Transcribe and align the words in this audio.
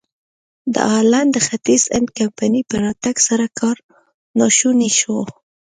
د 0.73 0.75
هالنډ 0.91 1.29
د 1.33 1.37
ختیځ 1.47 1.83
هند 1.93 2.07
کمپنۍ 2.17 2.61
په 2.69 2.75
راتګ 2.85 3.15
سره 3.27 3.45
کار 3.59 3.77
ناشونی 4.39 4.91
شو. 4.99 5.17